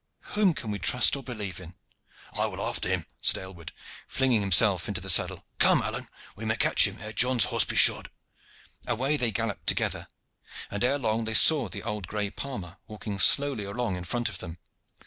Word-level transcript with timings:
Whom 0.33 0.55
can 0.55 0.71
we 0.71 0.79
trust 0.79 1.15
or 1.15 1.21
believe 1.21 1.59
in?" 1.59 1.75
"I 2.33 2.47
will 2.47 2.59
after 2.59 2.89
him," 2.89 3.05
said 3.21 3.37
Aylward, 3.39 3.71
flinging 4.07 4.41
himself 4.41 4.87
into 4.87 4.99
the 4.99 5.11
saddle. 5.11 5.45
"Come, 5.59 5.83
Alleyne, 5.83 6.07
we 6.35 6.43
may 6.43 6.55
catch 6.57 6.87
him 6.87 6.97
ere 6.99 7.13
John's 7.13 7.45
horse 7.45 7.65
be 7.65 7.75
shod." 7.75 8.09
Away 8.87 9.15
they 9.15 9.29
galloped 9.29 9.67
together, 9.67 10.07
and 10.71 10.83
ere 10.83 10.97
long 10.97 11.25
they 11.25 11.35
saw 11.35 11.69
the 11.69 11.83
old 11.83 12.07
gray 12.07 12.31
palmer 12.31 12.77
walking 12.87 13.19
slowly 13.19 13.63
along 13.63 13.95
in 13.95 14.03
front 14.03 14.27
of 14.27 14.39
them. 14.39 14.57